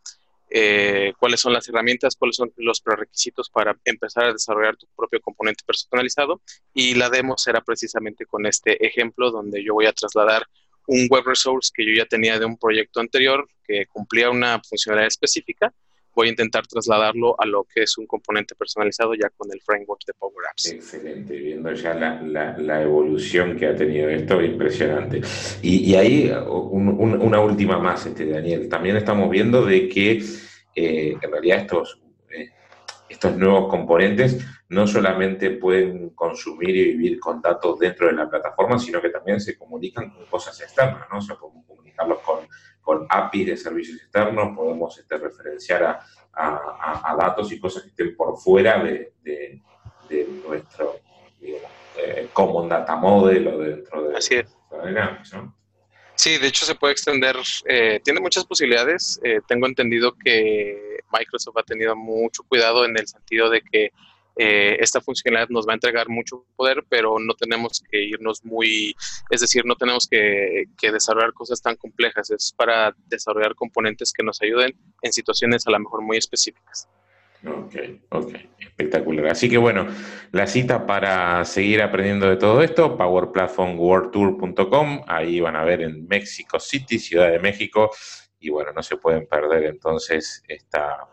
eh, 0.50 1.14
cuáles 1.18 1.40
son 1.40 1.54
las 1.54 1.68
herramientas, 1.70 2.16
cuáles 2.16 2.36
son 2.36 2.52
los 2.58 2.82
prerequisitos 2.82 3.50
para 3.50 3.78
empezar 3.86 4.26
a 4.26 4.34
desarrollar 4.34 4.78
tu 4.78 4.88
propio 4.96 5.22
componente 5.22 5.64
personalizado. 5.66 6.42
Y 6.74 6.96
la 6.96 7.10
demo 7.10 7.38
será 7.38 7.62
precisamente 7.62 8.26
con 8.26 8.46
este 8.46 8.86
ejemplo 8.86 9.32
donde 9.32 9.64
yo 9.64 9.74
voy 9.74 9.86
a 9.86 9.94
trasladar 9.94 10.46
un 10.88 11.08
web 11.10 11.24
resource 11.26 11.72
que 11.74 11.86
yo 11.86 11.94
ya 11.94 12.06
tenía 12.06 12.40
de 12.40 12.46
un 12.46 12.58
proyecto 12.58 13.00
anterior 13.00 13.48
que 13.64 13.86
cumplía 13.86 14.30
una 14.32 14.60
funcionalidad 14.68 15.08
específica. 15.08 15.72
Voy 16.16 16.28
a 16.28 16.32
intentar 16.32 16.66
trasladarlo 16.68 17.36
a 17.40 17.46
lo 17.46 17.64
que 17.64 17.84
es 17.84 17.98
un 17.98 18.08
componente 18.08 18.56
personalizado 18.56 19.14
ya 19.14 19.30
con 19.30 19.52
el 19.52 19.62
framework 19.62 20.02
de 20.06 20.14
Power 20.14 20.48
Apps. 20.50 20.72
Excelente, 20.72 21.36
viendo 21.36 21.72
ya 21.74 21.94
la, 21.94 22.82
evolución 22.82 23.56
que 23.56 23.68
ha 23.68 23.76
tenido 23.76 24.10
esto, 24.10 24.42
impresionante. 24.42 25.22
Y, 25.62 25.96
ahí 25.96 26.32
una 26.48 27.40
última 27.40 27.78
más, 27.80 28.06
este, 28.06 28.26
Daniel. 28.26 28.68
También 28.70 28.98
estamos 28.98 29.30
viendo 29.30 29.66
de 29.66 29.88
que 29.88 30.24
eh, 30.76 31.16
en 31.22 31.32
realidad 31.32 31.60
estos, 31.60 32.02
eh, 32.30 32.50
estos 33.10 33.36
nuevos 33.38 33.70
componentes 33.70 34.46
no 34.70 34.86
solamente 34.86 35.52
pueden 35.52 36.12
consumir 36.12 36.70
y 36.70 36.84
vivir 36.94 37.20
con 37.20 37.42
datos 37.42 37.80
dentro 37.80 38.08
de 38.08 38.14
la 38.14 38.30
plataforma, 38.30 38.78
sino 38.78 39.02
que 39.02 39.10
también 39.10 39.42
se 39.42 39.58
comunican 39.58 40.12
con 40.12 40.26
cosas 40.28 40.60
externas, 40.62 41.08
¿no? 41.12 41.18
O 41.18 41.22
sea, 41.22 41.36
podemos 41.36 41.66
comunicarlos 41.66 42.20
con, 42.20 42.48
con 42.90 43.06
APIs 43.08 43.46
de 43.46 43.58
servicios 43.58 43.98
externos, 43.98 44.58
podemos 44.58 44.98
este, 44.98 45.16
referenciar 45.20 46.00
a, 46.34 47.16
datos 47.20 47.52
y 47.52 47.60
cosas 47.60 47.84
que 47.84 47.90
estén 47.90 48.16
por 48.16 48.36
fuera 48.36 48.84
de, 48.84 49.62
nuestro 50.44 50.96
digamos, 51.40 51.70
eh, 52.00 52.30
Common 52.34 52.68
Data 52.68 52.96
Model 52.96 53.48
o 53.48 53.60
dentro 53.60 54.10
de, 54.10 54.18
Así 54.18 54.42
Sí, 56.16 56.40
de 56.40 56.48
hecho 56.48 56.66
se 56.66 56.74
puede 56.74 56.94
extender, 56.94 57.36
eh, 57.68 58.00
tiene 58.04 58.22
muchas 58.22 58.44
posibilidades. 58.44 59.22
Eh, 59.24 59.40
tengo 59.48 59.68
entendido 59.68 60.16
que 60.16 60.98
Microsoft 61.14 61.58
ha 61.58 61.64
tenido 61.64 61.96
mucho 61.96 62.42
cuidado 62.42 62.86
en 62.86 62.98
el 62.98 63.08
sentido 63.08 63.52
de 63.52 63.62
que 63.62 63.92
eh, 64.42 64.78
esta 64.80 65.02
funcionalidad 65.02 65.50
nos 65.50 65.68
va 65.68 65.74
a 65.74 65.76
entregar 65.76 66.08
mucho 66.08 66.46
poder, 66.56 66.86
pero 66.88 67.20
no 67.20 67.34
tenemos 67.34 67.84
que 67.92 68.02
irnos 68.02 68.46
muy, 68.46 68.96
es 69.30 69.42
decir, 69.42 69.66
no 69.66 69.76
tenemos 69.76 70.08
que, 70.08 70.64
desarrollar 70.82 71.34
cosas 71.34 71.62
tan 71.62 71.76
complejas, 71.76 72.32
es 72.32 72.54
para 72.56 72.96
desarrollar 73.08 73.54
componentes 73.54 74.14
que 74.14 74.24
nos 74.24 74.42
ayuden 74.42 74.74
en 75.02 75.12
situaciones 75.12 75.68
a 75.68 75.72
lo 75.72 75.80
mejor 75.80 76.04
muy 76.04 76.16
específicas. 76.16 76.88
Ok, 77.46 77.76
ok, 78.12 78.34
espectacular. 78.60 79.28
Así 79.28 79.50
que 79.50 79.58
bueno, 79.58 79.88
la 80.32 80.48
cita 80.48 80.86
para 80.86 81.44
seguir 81.44 81.82
aprendiendo 81.82 82.30
de 82.30 82.38
todo 82.38 82.64
esto, 82.64 82.98
powerplatformworldtour.com, 82.98 85.02
ahí 85.06 85.42
van 85.42 85.58
a 85.58 85.66
ver 85.66 85.82
en 85.82 86.08
Mexico 86.08 86.62
City, 86.62 86.98
Ciudad 86.98 87.30
de 87.30 87.40
México, 87.40 87.92
y 88.40 88.52
bueno, 88.52 88.72
no 88.72 88.84
se 88.84 88.96
pueden 88.96 89.28
perder 89.28 89.66
entonces 89.66 90.42
esta, 90.48 91.10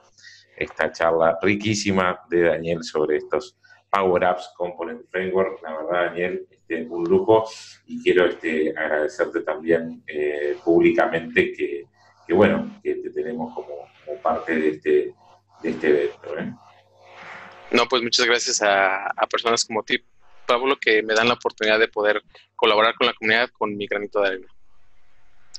esta 0.57 0.91
charla 0.91 1.39
riquísima 1.43 2.21
de 2.29 2.43
Daniel 2.43 2.83
sobre 2.83 3.19
estos 3.19 3.57
Power 3.91 4.25
Apps 4.25 4.51
Component 4.57 5.03
Framework. 5.11 5.63
La 5.63 5.77
verdad, 5.77 6.07
Daniel, 6.07 6.47
este, 6.51 6.87
un 6.87 7.05
lujo 7.05 7.49
y 7.87 8.03
quiero 8.03 8.27
este, 8.27 8.71
agradecerte 8.77 9.41
también 9.41 10.03
eh, 10.07 10.57
públicamente 10.65 11.53
que, 11.53 11.87
bueno, 12.35 12.81
que 12.83 12.97
te 12.97 13.11
tenemos 13.11 13.55
como, 13.55 13.87
parte 14.23 14.55
de 14.55 14.69
este, 14.71 15.15
de 15.63 15.71
este 15.71 15.89
evento. 15.89 16.39
¿eh? 16.39 16.53
No, 17.71 17.87
pues 17.89 18.03
muchas 18.03 18.27
gracias 18.27 18.63
a, 18.63 19.13
personas 19.31 19.65
como 19.65 19.83
ti, 19.83 19.99
Pablo, 20.47 20.77
que 20.81 21.03
me 21.03 21.15
dan 21.15 21.29
la 21.29 21.35
oportunidad 21.35 21.79
de 21.79 21.89
poder 21.89 22.23
colaborar 22.55 22.95
con 22.95 23.07
la 23.07 23.15
comunidad 23.15 23.51
con 23.51 23.77
mi 23.77 23.87
granito 23.87 24.21
de 24.21 24.29
arena. 24.29 24.56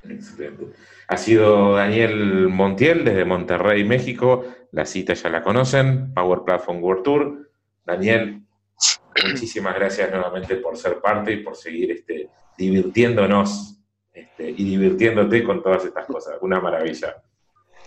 Excelente. 0.09 0.65
Ha 1.07 1.17
sido 1.17 1.75
Daniel 1.75 2.49
Montiel 2.49 3.05
desde 3.05 3.25
Monterrey, 3.25 3.83
México. 3.83 4.45
La 4.71 4.85
cita 4.85 5.13
ya 5.13 5.29
la 5.29 5.43
conocen, 5.43 6.13
Power 6.13 6.41
Platform 6.45 6.83
World 6.83 7.03
Tour. 7.03 7.49
Daniel, 7.85 8.41
muchísimas 9.25 9.75
gracias 9.75 10.11
nuevamente 10.11 10.55
por 10.57 10.77
ser 10.77 10.99
parte 10.99 11.31
y 11.31 11.37
por 11.37 11.55
seguir 11.55 11.91
este, 11.91 12.29
divirtiéndonos 12.57 13.79
este, 14.13 14.49
y 14.49 14.63
divirtiéndote 14.63 15.43
con 15.43 15.63
todas 15.63 15.85
estas 15.85 16.05
cosas. 16.05 16.37
Una 16.41 16.59
maravilla. 16.59 17.15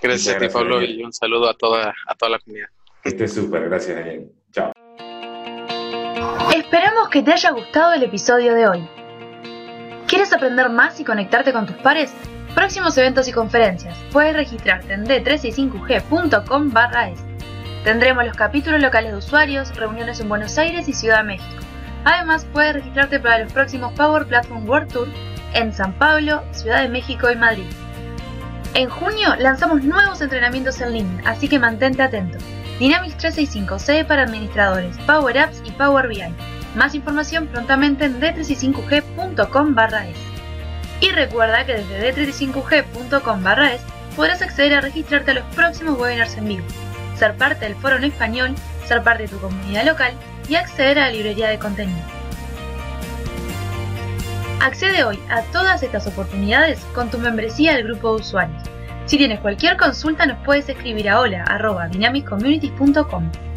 Gracias, 0.02 0.36
a 0.36 0.38
ti, 0.38 0.48
Pablo, 0.48 0.82
y 0.82 1.02
un 1.02 1.12
saludo 1.12 1.48
a 1.50 1.54
toda, 1.54 1.94
a 2.06 2.14
toda 2.14 2.30
la 2.30 2.38
comunidad. 2.38 2.68
Esté 3.04 3.28
súper, 3.28 3.68
gracias 3.68 3.96
Daniel. 3.96 4.32
Chao. 4.52 4.72
Esperamos 6.54 7.08
que 7.10 7.22
te 7.22 7.32
haya 7.32 7.50
gustado 7.50 7.92
el 7.94 8.02
episodio 8.04 8.54
de 8.54 8.68
hoy. 8.68 8.99
¿Quieres 10.10 10.32
aprender 10.32 10.68
más 10.70 10.98
y 10.98 11.04
conectarte 11.04 11.52
con 11.52 11.66
tus 11.66 11.76
pares? 11.76 12.12
Próximos 12.56 12.98
eventos 12.98 13.28
y 13.28 13.32
conferencias. 13.32 13.96
Puedes 14.10 14.34
registrarte 14.34 14.92
en 14.92 15.06
d365g.com 15.06 16.72
es. 17.12 17.20
Tendremos 17.84 18.24
los 18.24 18.36
capítulos 18.36 18.82
locales 18.82 19.12
de 19.12 19.18
usuarios, 19.18 19.72
reuniones 19.76 20.18
en 20.18 20.28
Buenos 20.28 20.58
Aires 20.58 20.88
y 20.88 20.94
Ciudad 20.94 21.18
de 21.18 21.28
México. 21.28 21.62
Además, 22.04 22.44
puedes 22.52 22.74
registrarte 22.74 23.20
para 23.20 23.38
los 23.38 23.52
próximos 23.52 23.92
Power 23.92 24.26
Platform 24.26 24.68
World 24.68 24.92
Tour 24.92 25.06
en 25.54 25.72
San 25.72 25.92
Pablo, 25.92 26.42
Ciudad 26.50 26.82
de 26.82 26.88
México 26.88 27.30
y 27.30 27.36
Madrid. 27.36 27.70
En 28.74 28.88
junio 28.88 29.36
lanzamos 29.38 29.84
nuevos 29.84 30.20
entrenamientos 30.20 30.80
en 30.80 30.92
línea, 30.92 31.22
así 31.24 31.46
que 31.46 31.60
mantente 31.60 32.02
atento. 32.02 32.38
Dynamics 32.80 33.16
365 33.16 33.78
sede 33.78 34.04
para 34.04 34.24
administradores, 34.24 34.98
Power 35.06 35.38
Apps 35.38 35.62
y 35.64 35.70
Power 35.70 36.08
BI. 36.08 36.34
Más 36.74 36.96
información 36.96 37.46
prontamente 37.46 38.06
en 38.06 38.20
d35g.com 39.36 39.76
es. 40.08 40.16
Y 41.00 41.10
recuerda 41.10 41.64
que 41.64 41.74
desde 41.74 42.14
d35g.com 42.14 43.46
es 43.72 43.80
podrás 44.16 44.42
acceder 44.42 44.74
a 44.74 44.80
registrarte 44.80 45.30
a 45.30 45.34
los 45.34 45.44
próximos 45.54 45.96
webinars 45.98 46.36
en 46.36 46.48
vivo, 46.48 46.66
ser 47.16 47.36
parte 47.36 47.64
del 47.64 47.76
foro 47.76 47.96
en 47.96 48.04
español, 48.04 48.54
ser 48.86 49.02
parte 49.02 49.22
de 49.22 49.28
tu 49.28 49.38
comunidad 49.38 49.86
local 49.86 50.12
y 50.48 50.56
acceder 50.56 50.98
a 50.98 51.06
la 51.06 51.12
librería 51.12 51.48
de 51.48 51.58
contenido. 51.58 52.02
Accede 54.60 55.04
hoy 55.04 55.18
a 55.30 55.40
todas 55.52 55.82
estas 55.82 56.06
oportunidades 56.06 56.80
con 56.94 57.10
tu 57.10 57.18
membresía 57.18 57.74
del 57.74 57.84
grupo 57.84 58.14
de 58.14 58.20
usuarios. 58.20 58.62
Si 59.06 59.16
tienes 59.16 59.40
cualquier 59.40 59.78
consulta 59.78 60.26
nos 60.26 60.44
puedes 60.44 60.68
escribir 60.68 61.08
a 61.08 61.20
hola.dynamicscommunities.com. 61.20 63.49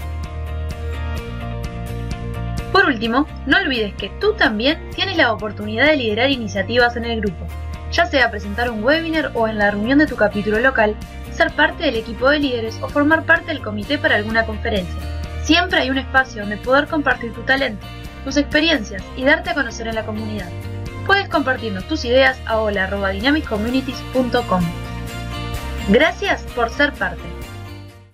Por 2.83 2.91
último, 2.91 3.25
no 3.45 3.59
olvides 3.59 3.93
que 3.93 4.09
tú 4.19 4.33
también 4.33 4.89
tienes 4.93 5.15
la 5.15 5.31
oportunidad 5.31 5.87
de 5.87 5.95
liderar 5.95 6.31
iniciativas 6.31 6.97
en 6.97 7.05
el 7.05 7.21
grupo, 7.21 7.47
ya 7.93 8.05
sea 8.05 8.29
presentar 8.29 8.69
un 8.69 8.83
webinar 8.83 9.31
o 9.35 9.47
en 9.47 9.57
la 9.57 9.71
reunión 9.71 9.99
de 9.99 10.05
tu 10.05 10.17
capítulo 10.17 10.59
local, 10.59 10.97
ser 11.31 11.55
parte 11.55 11.85
del 11.85 11.95
equipo 11.95 12.29
de 12.29 12.39
líderes 12.39 12.77
o 12.81 12.89
formar 12.89 13.23
parte 13.23 13.53
del 13.53 13.61
comité 13.61 13.97
para 13.97 14.17
alguna 14.17 14.45
conferencia. 14.45 14.99
Siempre 15.43 15.79
hay 15.79 15.91
un 15.91 15.97
espacio 15.97 16.41
donde 16.41 16.57
poder 16.57 16.87
compartir 16.87 17.31
tu 17.31 17.43
talento, 17.43 17.87
tus 18.25 18.35
experiencias 18.35 19.01
y 19.15 19.23
darte 19.23 19.51
a 19.51 19.53
conocer 19.53 19.87
en 19.87 19.95
la 19.95 20.05
comunidad. 20.05 20.49
Puedes 21.05 21.29
compartirnos 21.29 21.87
tus 21.87 22.03
ideas 22.03 22.37
a 22.45 22.57
hola.dynamicscommunities.com. 22.57 24.61
Gracias 25.87 26.41
por 26.53 26.69
ser 26.69 26.91
parte. 26.91 27.32